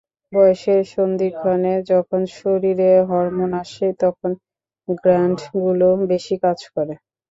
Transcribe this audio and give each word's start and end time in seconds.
বয়সের 0.33 0.81
সন্ধিক্ষণে 0.91 1.73
যখন 1.91 2.21
শরীরে 2.37 2.91
হরমোন 3.09 3.51
আসে, 3.63 3.87
তখন 4.03 4.29
গ্ল্যান্ডগুলো 4.95 5.87
বেশি 6.11 6.35
কাজ 6.43 6.59
করে। 6.73 6.93